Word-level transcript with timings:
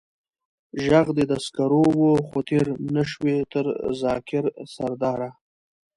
ژغ 0.85 1.05
دې 1.17 1.25
د 1.31 1.33
سکر 1.45 1.71
و، 1.77 1.89
خو 2.25 2.37
تېر 2.47 2.65
نه 2.93 3.03
شوې 3.11 3.37
تر 3.51 3.65
ذاکر 4.01 4.45
سرداره. 4.73 5.29